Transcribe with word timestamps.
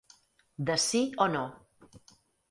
De 0.69 0.77
sí 0.83 1.01
o 1.25 1.27
no. 1.33 1.43